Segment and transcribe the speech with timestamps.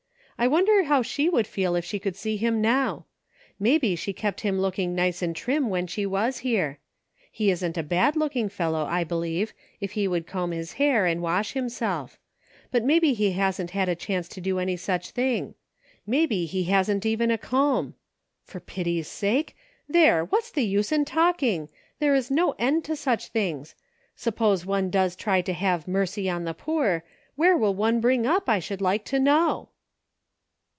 [0.43, 3.05] I wonder how she would feel if she could see him now?
[3.59, 6.79] Maybe she kept him looking nice and trim when she was here.
[7.31, 11.21] He isn't a bad looking fellow, I believe, if he would comb his hair and
[11.21, 12.17] wash him self;
[12.71, 15.53] but maybe he hasn't had a chance to do any such thing.
[16.07, 17.93] Maybe he hasn't even a comb.
[18.43, 19.55] For pity's sake.'
[19.87, 20.25] There!
[20.25, 23.75] what's the use in talking.' There is no end to such things.
[24.15, 25.23] Suppose one does UNSEEN CONNECTIONS.
[25.23, 27.03] 7/ try to have 'mercy on the poor,'
[27.35, 29.67] where will one bring up, I should like to know